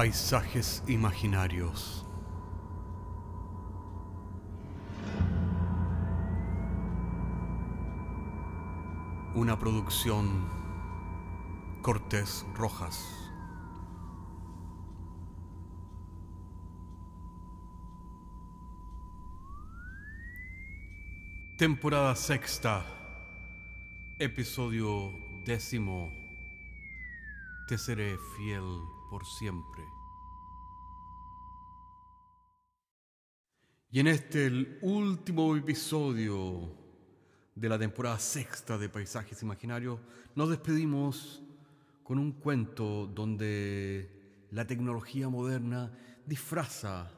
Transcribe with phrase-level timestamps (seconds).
[0.00, 2.06] Paisajes imaginarios.
[9.34, 10.48] Una producción
[11.82, 13.30] Cortés Rojas.
[21.58, 22.86] Temporada sexta,
[24.18, 25.12] episodio
[25.44, 26.10] décimo.
[27.68, 28.80] Te seré fiel
[29.10, 29.82] por siempre.
[33.90, 36.70] Y en este, el último episodio
[37.56, 39.98] de la temporada sexta de Paisajes Imaginarios,
[40.36, 41.42] nos despedimos
[42.04, 45.92] con un cuento donde la tecnología moderna
[46.24, 47.10] disfraza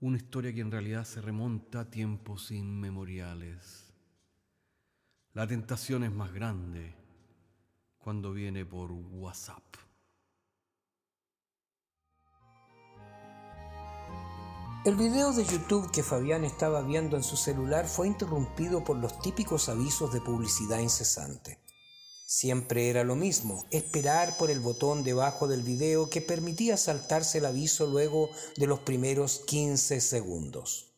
[0.00, 3.92] una historia que en realidad se remonta a tiempos inmemoriales.
[5.34, 6.94] La tentación es más grande
[7.98, 9.85] cuando viene por WhatsApp.
[14.86, 19.18] El video de YouTube que Fabián estaba viendo en su celular fue interrumpido por los
[19.18, 21.58] típicos avisos de publicidad incesante.
[22.24, 27.46] Siempre era lo mismo, esperar por el botón debajo del video que permitía saltarse el
[27.46, 30.92] aviso luego de los primeros 15 segundos.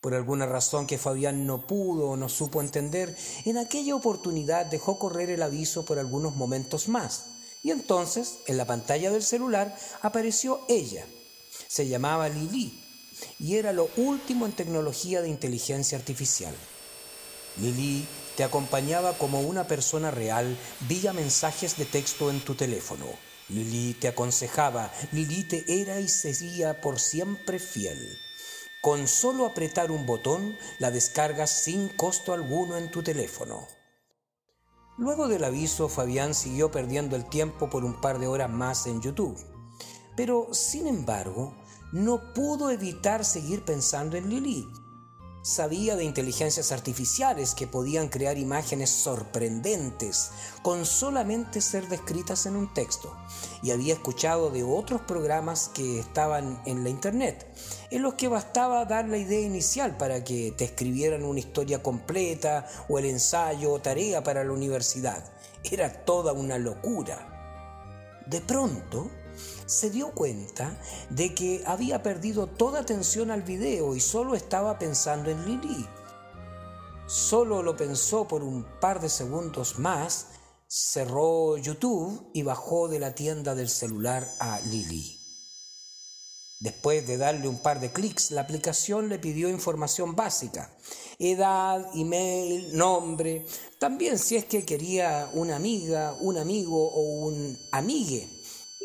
[0.00, 4.98] Por alguna razón que Fabián no pudo o no supo entender, en aquella oportunidad dejó
[4.98, 7.26] correr el aviso por algunos momentos más,
[7.62, 11.04] y entonces en la pantalla del celular apareció ella.
[11.68, 12.79] Se llamaba Lili
[13.38, 16.54] y era lo último en tecnología de inteligencia artificial.
[17.60, 20.56] Lili te acompañaba como una persona real
[20.88, 23.06] vía mensajes de texto en tu teléfono.
[23.48, 27.98] Lili te aconsejaba, Lili te era y sería por siempre fiel.
[28.82, 33.66] Con solo apretar un botón la descargas sin costo alguno en tu teléfono.
[34.96, 39.02] Luego del aviso, Fabián siguió perdiendo el tiempo por un par de horas más en
[39.02, 39.38] YouTube.
[40.16, 41.54] Pero, sin embargo,
[41.92, 44.68] no pudo evitar seguir pensando en Lili.
[45.42, 52.74] Sabía de inteligencias artificiales que podían crear imágenes sorprendentes con solamente ser descritas en un
[52.74, 53.16] texto
[53.62, 57.46] y había escuchado de otros programas que estaban en la internet
[57.90, 62.66] en los que bastaba dar la idea inicial para que te escribieran una historia completa
[62.90, 65.24] o el ensayo o tarea para la universidad.
[65.64, 68.20] Era toda una locura.
[68.26, 69.10] De pronto,
[69.70, 70.76] se dio cuenta
[71.10, 75.86] de que había perdido toda atención al video y solo estaba pensando en Lili.
[77.06, 80.26] Solo lo pensó por un par de segundos más,
[80.66, 85.20] cerró YouTube y bajó de la tienda del celular a Lili.
[86.58, 90.76] Después de darle un par de clics, la aplicación le pidió información básica,
[91.18, 93.46] edad, email, nombre,
[93.78, 98.39] también si es que quería una amiga, un amigo o un amigue.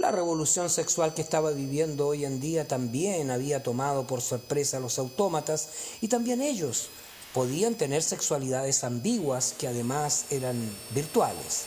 [0.06, 4.80] La revolución sexual que estaba viviendo hoy en día también había tomado por sorpresa a
[4.80, 6.90] los autómatas y también ellos
[7.34, 10.58] podían tener sexualidades ambiguas que además eran
[10.94, 11.64] virtuales.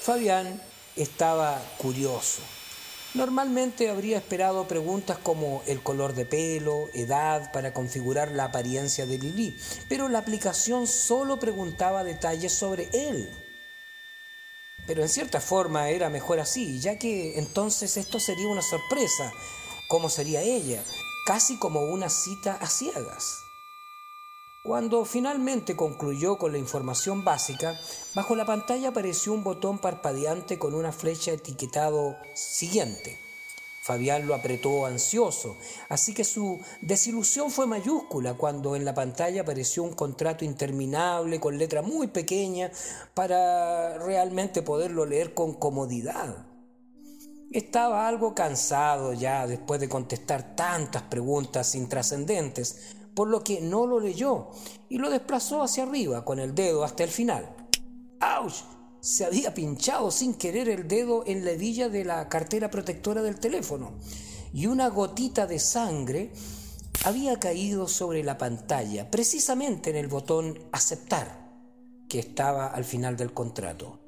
[0.00, 0.58] Fabián
[0.96, 2.40] estaba curioso.
[3.12, 9.18] Normalmente habría esperado preguntas como el color de pelo, edad, para configurar la apariencia de
[9.18, 9.54] Lili,
[9.90, 13.28] pero la aplicación solo preguntaba detalles sobre él,
[14.86, 19.32] pero en cierta forma era mejor así, ya que entonces esto sería una sorpresa.
[19.88, 20.82] ¿Cómo sería ella?
[21.26, 23.42] Casi como una cita a ciegas.
[24.62, 27.78] Cuando finalmente concluyó con la información básica,
[28.14, 33.25] bajo la pantalla apareció un botón parpadeante con una flecha etiquetado siguiente.
[33.86, 35.56] Fabián lo apretó ansioso,
[35.88, 41.56] así que su desilusión fue mayúscula cuando en la pantalla apareció un contrato interminable con
[41.56, 42.72] letra muy pequeña
[43.14, 46.48] para realmente poderlo leer con comodidad.
[47.52, 54.00] Estaba algo cansado ya después de contestar tantas preguntas intrascendentes, por lo que no lo
[54.00, 54.48] leyó
[54.88, 57.54] y lo desplazó hacia arriba con el dedo hasta el final.
[58.18, 58.75] ¡Auch!
[59.06, 63.38] Se había pinchado sin querer el dedo en la hebilla de la cartera protectora del
[63.38, 63.92] teléfono
[64.52, 66.32] y una gotita de sangre
[67.04, 71.54] había caído sobre la pantalla, precisamente en el botón aceptar
[72.08, 74.00] que estaba al final del contrato.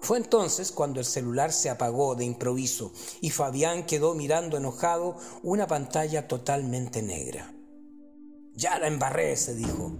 [0.00, 5.66] Fue entonces cuando el celular se apagó de improviso y Fabián quedó mirando enojado una
[5.66, 7.52] pantalla totalmente negra.
[8.54, 9.92] Ya la embarré, se dijo.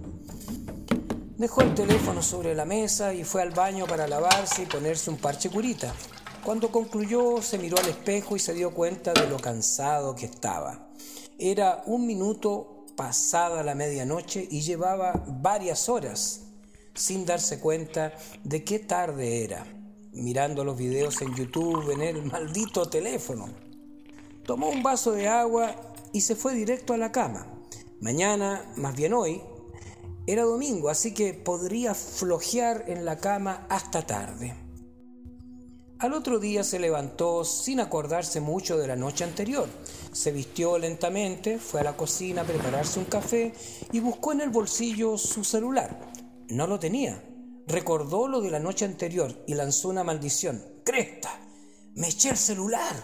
[1.39, 5.15] Dejó el teléfono sobre la mesa y fue al baño para lavarse y ponerse un
[5.15, 5.95] parche curita.
[6.43, 10.89] Cuando concluyó se miró al espejo y se dio cuenta de lo cansado que estaba.
[11.37, 16.41] Era un minuto pasada la medianoche y llevaba varias horas
[16.93, 18.11] sin darse cuenta
[18.43, 19.65] de qué tarde era,
[20.11, 23.47] mirando los videos en YouTube en el maldito teléfono.
[24.43, 25.73] Tomó un vaso de agua
[26.11, 27.47] y se fue directo a la cama.
[28.01, 29.41] Mañana, más bien hoy,
[30.31, 34.53] era domingo, así que podría flojear en la cama hasta tarde.
[35.97, 39.67] Al otro día se levantó sin acordarse mucho de la noche anterior.
[40.13, 43.53] Se vistió lentamente, fue a la cocina a prepararse un café
[43.91, 45.99] y buscó en el bolsillo su celular.
[46.47, 47.23] No lo tenía.
[47.67, 50.63] Recordó lo de la noche anterior y lanzó una maldición.
[50.85, 51.31] ¡Cresta!
[51.95, 52.95] ¡Me eché el celular!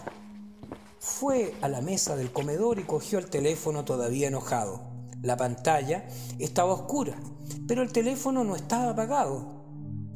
[1.00, 4.95] Fue a la mesa del comedor y cogió el teléfono todavía enojado.
[5.26, 6.06] La pantalla
[6.38, 7.16] estaba oscura,
[7.66, 9.56] pero el teléfono no estaba apagado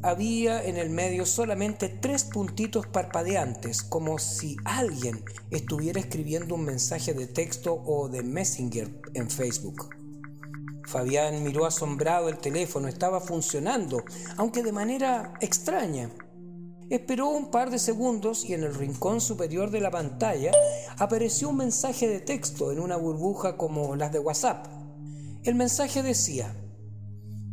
[0.02, 7.12] había en el medio solamente tres puntitos parpadeantes, como si alguien estuviera escribiendo un mensaje
[7.12, 9.90] de texto o de Messenger en Facebook.
[10.86, 14.02] Fabián miró asombrado el teléfono, estaba funcionando,
[14.38, 16.10] aunque de manera extraña.
[16.88, 20.50] Esperó un par de segundos y en el rincón superior de la pantalla
[20.96, 24.79] apareció un mensaje de texto en una burbuja como las de WhatsApp.
[25.42, 26.54] El mensaje decía,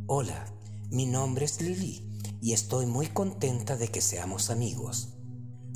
[0.07, 0.53] Hola,
[0.89, 2.05] mi nombre es Lili
[2.41, 5.13] y estoy muy contenta de que seamos amigos.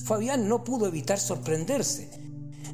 [0.04, 2.12] Fabián no pudo evitar sorprenderse.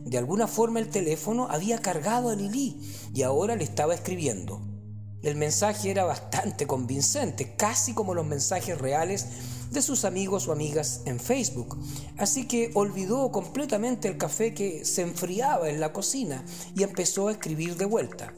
[0.04, 2.82] De alguna forma el teléfono había cargado a Lili
[3.14, 4.60] y ahora le estaba escribiendo.
[5.22, 9.28] El mensaje era bastante convincente, casi como los mensajes reales
[9.70, 11.78] de sus amigos o amigas en Facebook.
[12.18, 16.44] Así que olvidó completamente el café que se enfriaba en la cocina
[16.76, 18.34] y empezó a escribir de vuelta.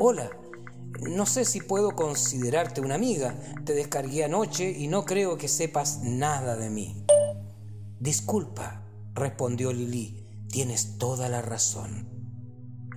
[0.00, 0.30] Hola,
[1.00, 3.34] no sé si puedo considerarte una amiga.
[3.64, 7.04] Te descargué anoche y no creo que sepas nada de mí.
[7.98, 10.24] Disculpa, respondió Lili.
[10.52, 12.08] Tienes toda la razón.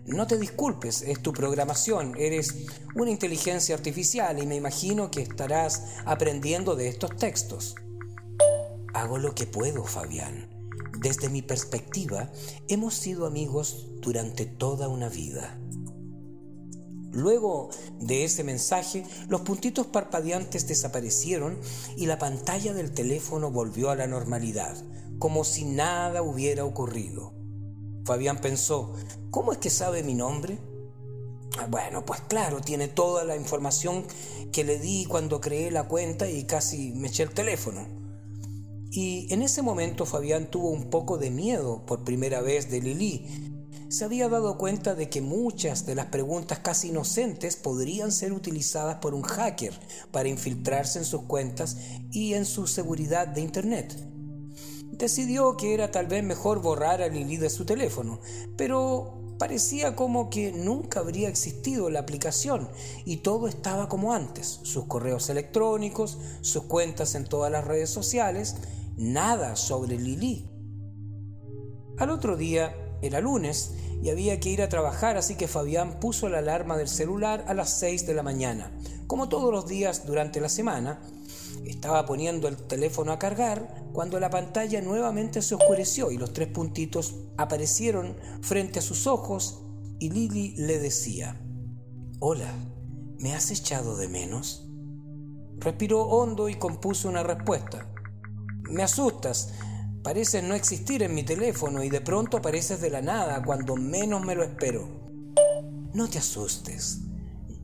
[0.05, 5.95] No te disculpes, es tu programación, eres una inteligencia artificial y me imagino que estarás
[6.05, 7.73] aprendiendo de estos textos.
[8.93, 10.51] Hago lo que puedo, Fabián.
[10.99, 12.31] Desde mi perspectiva,
[12.67, 15.57] hemos sido amigos durante toda una vida.
[17.11, 17.69] Luego
[17.99, 21.59] de ese mensaje, los puntitos parpadeantes desaparecieron
[21.97, 24.77] y la pantalla del teléfono volvió a la normalidad,
[25.19, 27.33] como si nada hubiera ocurrido.
[28.05, 28.93] Fabián pensó,
[29.29, 30.57] ¿cómo es que sabe mi nombre?
[31.59, 34.05] Ah, bueno, pues claro, tiene toda la información
[34.53, 37.85] que le di cuando creé la cuenta y casi me eché el teléfono.
[38.89, 43.25] Y en ese momento Fabián tuvo un poco de miedo por primera vez de Lili,
[43.91, 48.95] se había dado cuenta de que muchas de las preguntas casi inocentes podrían ser utilizadas
[48.95, 49.77] por un hacker
[50.11, 51.75] para infiltrarse en sus cuentas
[52.09, 53.93] y en su seguridad de Internet.
[54.93, 58.21] Decidió que era tal vez mejor borrar a Lili de su teléfono,
[58.55, 62.69] pero parecía como que nunca habría existido la aplicación
[63.03, 68.55] y todo estaba como antes, sus correos electrónicos, sus cuentas en todas las redes sociales,
[68.95, 70.49] nada sobre Lili.
[71.97, 76.29] Al otro día, era lunes y había que ir a trabajar, así que Fabián puso
[76.29, 78.71] la alarma del celular a las 6 de la mañana.
[79.07, 81.01] Como todos los días durante la semana,
[81.65, 86.47] estaba poniendo el teléfono a cargar cuando la pantalla nuevamente se oscureció y los tres
[86.47, 89.61] puntitos aparecieron frente a sus ojos
[89.99, 91.39] y Lily le decía,
[92.19, 92.53] Hola,
[93.19, 94.67] ¿me has echado de menos?
[95.57, 97.91] Respiró hondo y compuso una respuesta.
[98.63, 99.53] Me asustas,
[100.03, 104.25] Pareces no existir en mi teléfono y de pronto apareces de la nada cuando menos
[104.25, 104.89] me lo espero.
[105.93, 107.01] No te asustes.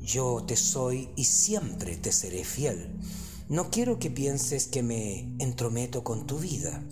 [0.01, 2.95] Yo te soy y siempre te seré fiel.
[3.49, 6.83] No quiero que pienses que me entrometo con tu vida,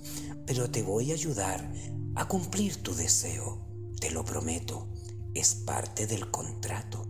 [0.47, 1.71] pero te voy a ayudar
[2.15, 3.61] a cumplir tu deseo.
[3.99, 4.87] Te lo prometo.
[5.35, 7.05] Es parte del contrato.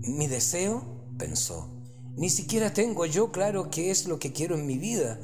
[0.00, 1.04] ¿Mi deseo?
[1.16, 1.70] pensó.
[2.16, 5.20] Ni siquiera tengo yo claro qué es lo que quiero en mi vida.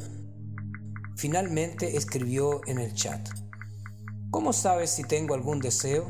[1.16, 3.28] Finalmente escribió en el chat,
[4.35, 6.09] ¿Cómo sabes si tengo algún deseo?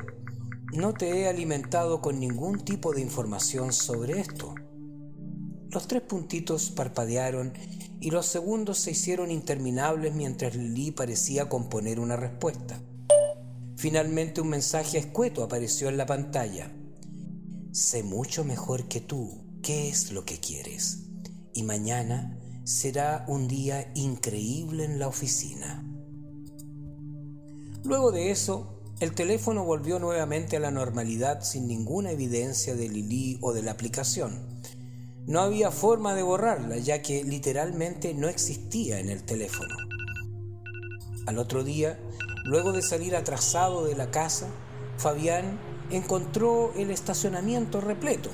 [0.73, 4.55] No te he alimentado con ningún tipo de información sobre esto.
[5.71, 7.53] Los tres puntitos parpadearon
[8.01, 12.81] y los segundos se hicieron interminables mientras Lili parecía componer una respuesta.
[13.77, 16.73] Finalmente un mensaje escueto apareció en la pantalla.
[17.73, 21.11] Sé mucho mejor que tú qué es lo que quieres
[21.53, 25.85] y mañana será un día increíble en la oficina.
[27.85, 33.39] Luego de eso, el teléfono volvió nuevamente a la normalidad sin ninguna evidencia de Lili
[33.43, 34.41] o de la aplicación.
[35.27, 39.75] No había forma de borrarla, ya que literalmente no existía en el teléfono.
[41.27, 41.99] Al otro día,
[42.45, 44.49] luego de salir atrasado de la casa,
[44.97, 45.59] Fabián
[45.91, 48.31] encontró el estacionamiento repleto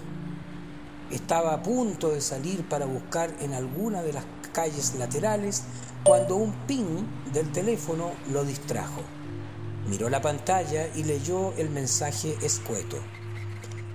[1.11, 5.63] estaba a punto de salir para buscar en alguna de las calles laterales
[6.05, 9.03] cuando un ping del teléfono lo distrajo.
[9.87, 12.99] Miró la pantalla y leyó el mensaje escueto.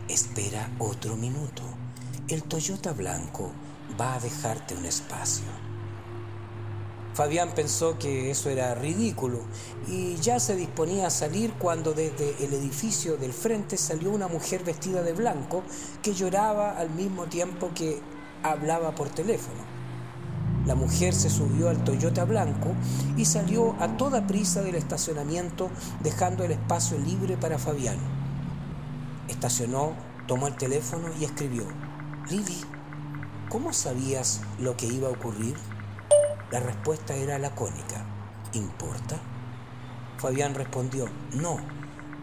[0.08, 1.64] Espera otro minuto.
[2.28, 3.52] El Toyota blanco
[4.00, 5.65] va a dejarte un espacio.
[7.16, 9.40] Fabián pensó que eso era ridículo
[9.88, 14.66] y ya se disponía a salir cuando desde el edificio del frente salió una mujer
[14.66, 15.64] vestida de blanco
[16.02, 18.02] que lloraba al mismo tiempo que
[18.44, 19.64] hablaba por teléfono.
[20.66, 22.74] La mujer se subió al Toyota blanco
[23.16, 25.70] y salió a toda prisa del estacionamiento
[26.04, 27.98] dejando el espacio libre para Fabián.
[29.30, 29.94] Estacionó,
[30.28, 31.64] tomó el teléfono y escribió,
[32.30, 32.60] Lili,
[33.48, 35.56] ¿cómo sabías lo que iba a ocurrir?
[36.52, 38.06] La respuesta era lacónica.
[38.54, 39.20] ¿Importa?
[40.18, 41.58] Fabián respondió, no,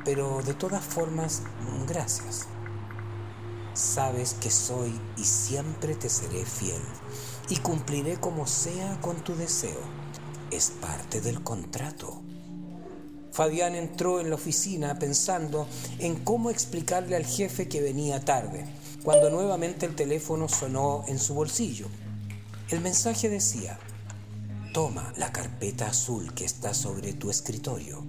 [0.04, 1.42] pero de todas formas,
[1.86, 2.46] gracias.
[3.74, 6.82] Sabes que soy y siempre te seré fiel
[7.48, 9.80] y cumpliré como sea con tu deseo.
[10.50, 12.22] Es parte del contrato.
[13.32, 15.66] Fabián entró en la oficina pensando
[15.98, 18.66] en cómo explicarle al jefe que venía tarde,
[19.02, 21.86] cuando nuevamente el teléfono sonó en su bolsillo.
[22.68, 23.78] El mensaje decía,
[24.72, 28.06] Toma la carpeta azul que está sobre tu escritorio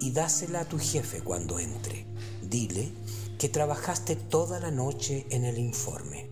[0.00, 2.06] y dásela a tu jefe cuando entre.
[2.40, 2.92] Dile
[3.36, 6.30] que trabajaste toda la noche en el informe.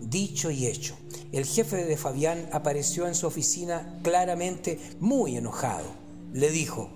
[0.00, 0.96] Dicho y hecho,
[1.32, 5.88] el jefe de Fabián apareció en su oficina claramente muy enojado.
[6.32, 6.88] Le dijo,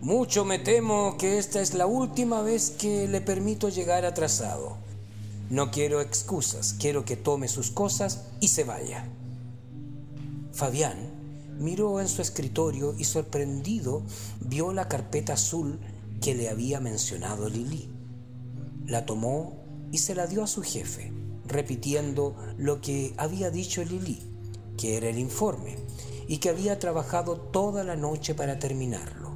[0.00, 4.76] mucho me temo que esta es la última vez que le permito llegar atrasado.
[5.50, 9.08] No quiero excusas, quiero que tome sus cosas y se vaya.
[10.54, 14.04] Fabián miró en su escritorio y sorprendido
[14.40, 15.80] vio la carpeta azul
[16.20, 17.90] que le había mencionado Lili.
[18.86, 21.12] La tomó y se la dio a su jefe,
[21.44, 24.22] repitiendo lo que había dicho Lili,
[24.76, 25.76] que era el informe,
[26.28, 29.34] y que había trabajado toda la noche para terminarlo.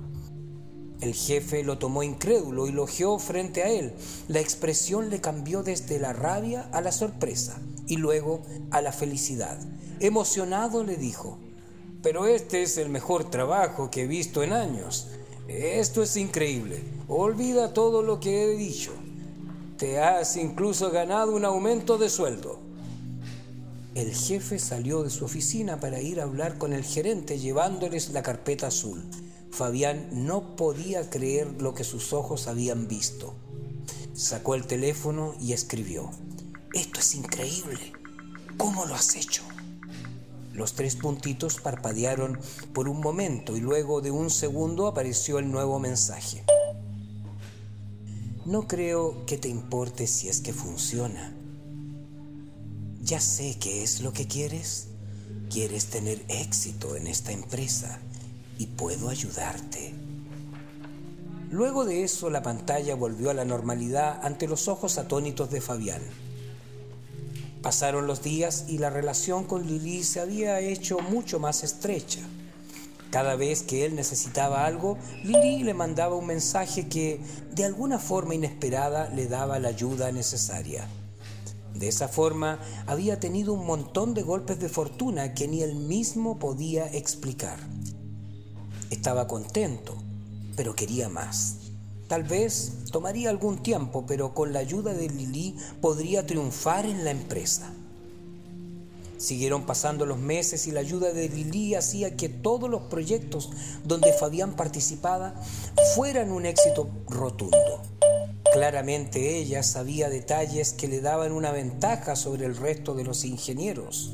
[1.01, 2.87] El jefe lo tomó incrédulo y lo
[3.19, 3.93] frente a él.
[4.29, 9.59] La expresión le cambió desde la rabia a la sorpresa y luego a la felicidad.
[9.99, 11.39] Emocionado le dijo,
[12.03, 15.09] pero este es el mejor trabajo que he visto en años.
[15.49, 16.83] Esto es increíble.
[17.09, 18.93] Olvida todo lo que he dicho.
[19.77, 22.61] Te has incluso ganado un aumento de sueldo.
[23.95, 28.23] El jefe salió de su oficina para ir a hablar con el gerente llevándoles la
[28.23, 29.03] carpeta azul.
[29.51, 33.35] Fabián no podía creer lo que sus ojos habían visto.
[34.15, 36.11] Sacó el teléfono y escribió,
[36.75, 37.93] Esto es increíble.
[38.57, 39.43] ¿Cómo lo has hecho?
[40.53, 42.39] Los tres puntitos parpadearon
[42.75, 46.45] por un momento y luego de un segundo apareció el nuevo mensaje.
[48.45, 51.33] No creo que te importe si es que funciona.
[53.01, 54.89] Ya sé qué es lo que quieres.
[55.51, 57.99] Quieres tener éxito en esta empresa
[58.59, 59.95] y puedo ayudarte.
[61.51, 66.03] Luego de eso la pantalla volvió a la normalidad ante los ojos atónitos de Fabián.
[67.69, 72.21] Pasaron los días y la relación con Lili se había hecho mucho más estrecha.
[73.11, 77.21] Cada vez que él necesitaba algo, Lili le mandaba un mensaje que,
[77.53, 80.89] de alguna forma inesperada, le daba la ayuda necesaria.
[81.75, 86.39] De esa forma, había tenido un montón de golpes de fortuna que ni él mismo
[86.39, 87.59] podía explicar.
[88.89, 89.95] Estaba contento,
[90.57, 91.68] pero quería más.
[92.09, 97.11] Tal vez tomaría algún tiempo, pero con la ayuda de Lili podría triunfar en la
[97.11, 97.71] empresa.
[99.19, 103.51] Siguieron pasando los meses y la ayuda de Lili hacía que todos los proyectos
[103.85, 105.35] donde Fabián participaba
[105.95, 107.83] fueran un éxito rotundo.
[108.55, 114.13] Claramente ella sabía detalles que le daban una ventaja sobre el resto de los ingenieros.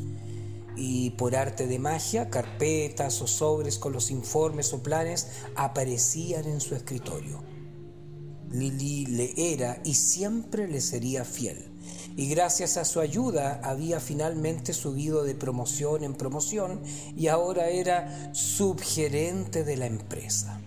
[0.75, 6.61] Y por arte de magia, carpetas o sobres con los informes o planes aparecían en
[6.61, 7.54] su escritorio.
[8.55, 11.71] Lili le era y siempre le sería fiel.
[12.17, 16.81] Y gracias a su ayuda había finalmente subido de promoción en promoción
[17.17, 20.61] y ahora era subgerente de la empresa.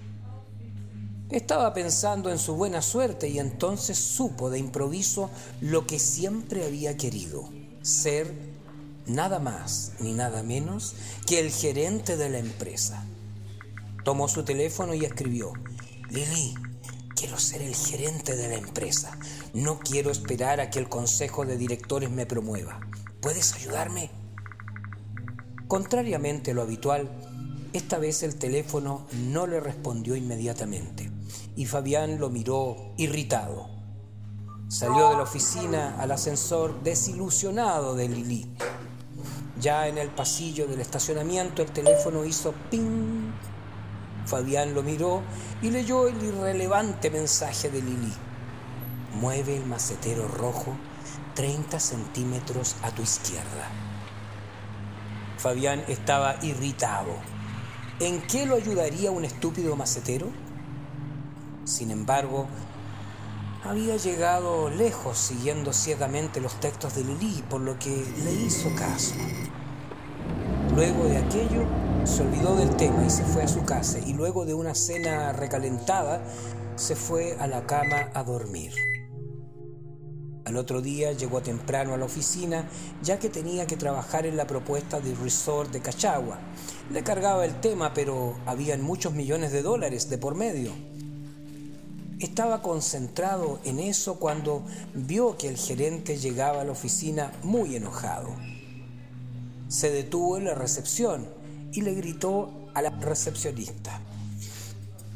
[1.30, 5.30] Estaba pensando en su buena suerte y entonces supo de improviso
[5.62, 7.50] lo que siempre había querido,
[7.82, 8.34] ser
[9.06, 13.06] nada más ni nada menos que el gerente de la empresa.
[14.04, 15.54] Tomó su teléfono y escribió,
[16.10, 16.54] Lili,
[17.18, 19.18] Quiero ser el gerente de la empresa.
[19.56, 22.80] No quiero esperar a que el consejo de directores me promueva.
[23.22, 24.12] ¿Puedes ayudarme?
[25.68, 27.10] Contrariamente a lo habitual,
[27.74, 31.12] esta vez el teléfono no le respondió inmediatamente
[31.56, 33.68] y Fabián lo miró irritado.
[34.68, 38.56] Salió de la oficina al ascensor desilusionado de Lili.
[39.60, 43.17] Ya en el pasillo del estacionamiento el teléfono hizo ping
[44.28, 45.24] Fabián lo miró
[45.62, 48.14] y leyó el irrelevante mensaje de Lili.
[49.22, 50.76] Mueve el macetero rojo
[51.34, 53.70] 30 centímetros a tu izquierda.
[55.38, 57.16] Fabián estaba irritado.
[58.02, 60.28] ¿En qué lo ayudaría un estúpido macetero?
[61.64, 62.48] Sin embargo,
[63.64, 69.16] había llegado lejos siguiendo ciegamente los textos de Lili, por lo que le hizo caso.
[70.76, 71.66] Luego de aquello,
[72.08, 75.34] se olvidó del tema y se fue a su casa, y luego de una cena
[75.34, 76.22] recalentada,
[76.76, 78.72] se fue a la cama a dormir.
[80.46, 82.70] Al otro día llegó temprano a la oficina,
[83.04, 86.40] ya que tenía que trabajar en la propuesta del resort de Cachagua.
[86.90, 90.72] Le cargaba el tema, pero habían muchos millones de dólares de por medio.
[92.20, 98.30] Estaba concentrado en eso cuando vio que el gerente llegaba a la oficina muy enojado.
[99.68, 101.37] Se detuvo en la recepción
[101.78, 104.02] y le gritó a la recepcionista.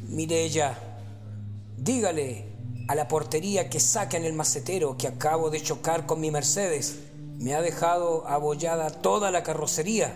[0.09, 0.77] Mire ella,
[1.75, 2.45] dígale
[2.87, 6.99] a la portería que saquen el macetero que acabo de chocar con mi Mercedes.
[7.39, 10.13] Me ha dejado abollada toda la carrocería.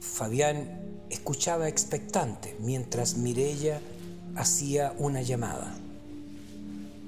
[0.00, 3.80] Fabián escuchaba expectante mientras Mirella
[4.36, 5.74] hacía una llamada.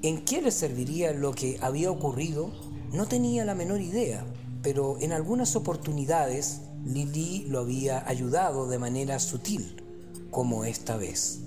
[0.01, 2.49] ¿En qué le serviría lo que había ocurrido?
[2.93, 4.25] No tenía la menor idea,
[4.63, 9.83] pero en algunas oportunidades Lili lo había ayudado de manera sutil,
[10.31, 11.41] como esta vez.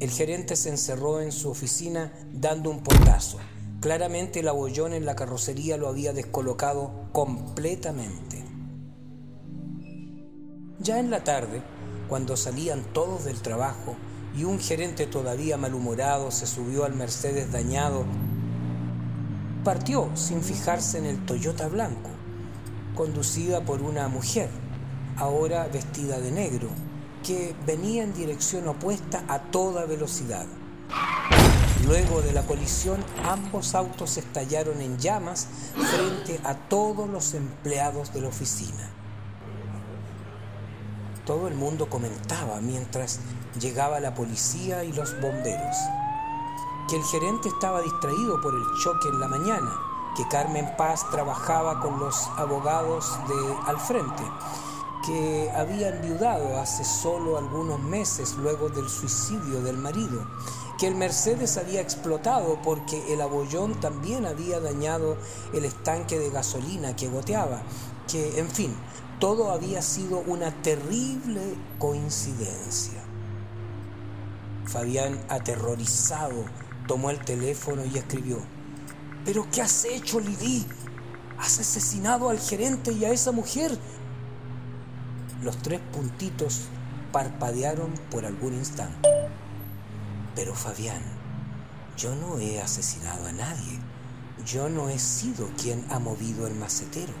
[0.00, 3.38] El gerente se encerró en su oficina dando un portazo.
[3.80, 8.44] Claramente el abollón en la carrocería lo había descolocado completamente.
[10.80, 11.62] Ya en la tarde,
[12.08, 13.96] cuando salían todos del trabajo,
[14.36, 18.04] y un gerente todavía malhumorado se subió al Mercedes dañado.
[19.64, 22.10] Partió sin fijarse en el Toyota blanco,
[22.98, 24.50] conducida por una mujer,
[25.18, 26.68] ahora vestida de negro,
[27.24, 30.46] que venía en dirección opuesta a toda velocidad.
[31.86, 38.22] Luego de la colisión, ambos autos estallaron en llamas frente a todos los empleados de
[38.22, 38.90] la oficina.
[41.24, 43.20] Todo el mundo comentaba mientras
[43.60, 45.76] llegaba la policía y los bomberos.
[46.90, 51.80] Que el gerente estaba distraído por el choque en la mañana, que Carmen Paz trabajaba
[51.80, 54.22] con los abogados de al frente,
[55.06, 60.26] que había enviudado hace solo algunos meses luego del suicidio del marido,
[60.78, 65.16] que el Mercedes había explotado porque el abollón también había dañado
[65.52, 67.62] el estanque de gasolina que goteaba,
[68.06, 68.74] que, en fin,
[69.18, 71.40] todo había sido una terrible
[71.78, 73.02] coincidencia.
[74.66, 76.44] Fabián, aterrorizado,
[76.86, 78.38] tomó el teléfono y escribió,
[79.28, 80.64] ¿pero qué has hecho, Lili?
[81.38, 83.78] ¿Has asesinado al gerente y a esa mujer?
[85.42, 86.62] Los tres puntitos
[87.12, 89.06] parpadearon por algún instante.
[90.34, 91.02] Pero Fabián,
[91.94, 93.78] yo no he asesinado a nadie.
[94.46, 97.12] Yo no he sido quien ha movido el macetero.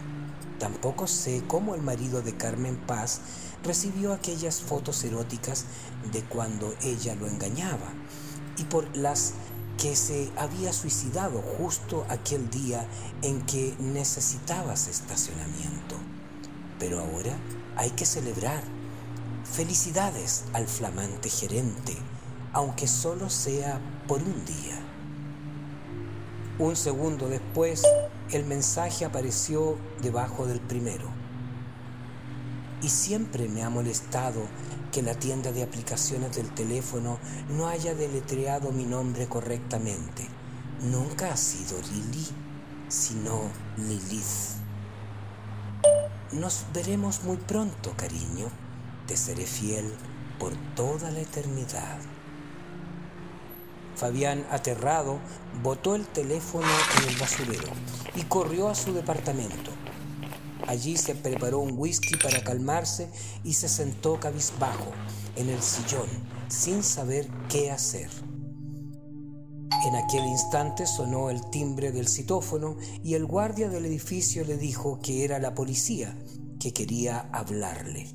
[0.58, 3.20] Tampoco sé cómo el marido de Carmen Paz
[3.62, 5.66] recibió aquellas fotos eróticas
[6.10, 7.92] de cuando ella lo engañaba
[8.56, 9.34] y por las
[9.78, 12.84] que se había suicidado justo aquel día
[13.22, 15.94] en que necesitabas estacionamiento.
[16.80, 17.36] Pero ahora
[17.76, 18.62] hay que celebrar.
[19.44, 21.96] Felicidades al flamante gerente,
[22.52, 24.78] aunque solo sea por un día.
[26.58, 27.84] Un segundo después,
[28.32, 31.06] el mensaje apareció debajo del primero.
[32.82, 34.42] Y siempre me ha molestado
[34.92, 37.18] que la tienda de aplicaciones del teléfono
[37.50, 40.26] no haya deletreado mi nombre correctamente.
[40.82, 42.26] Nunca ha sido Lili,
[42.88, 44.58] sino Lilith.
[46.32, 48.46] Nos veremos muy pronto, cariño.
[49.06, 49.92] Te seré fiel
[50.38, 51.98] por toda la eternidad.
[53.96, 55.18] Fabián, aterrado,
[55.62, 57.72] botó el teléfono en el basurero
[58.14, 59.72] y corrió a su departamento.
[60.68, 63.08] Allí se preparó un whisky para calmarse
[63.42, 64.92] y se sentó cabizbajo
[65.36, 66.06] en el sillón
[66.48, 68.10] sin saber qué hacer.
[69.86, 75.00] En aquel instante sonó el timbre del citófono y el guardia del edificio le dijo
[75.00, 76.14] que era la policía
[76.60, 78.14] que quería hablarle.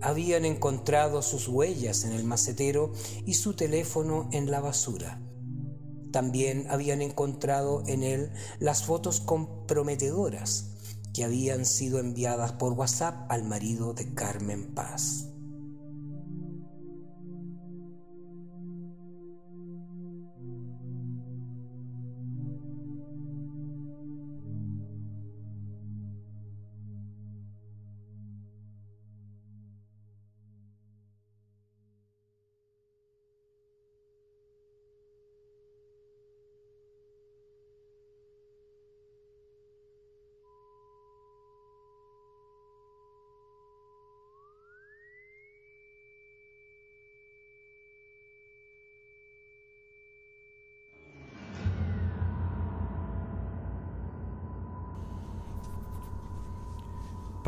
[0.00, 2.92] Habían encontrado sus huellas en el macetero
[3.26, 5.20] y su teléfono en la basura.
[6.12, 10.70] También habían encontrado en él las fotos comprometedoras
[11.12, 15.30] que habían sido enviadas por WhatsApp al marido de Carmen Paz.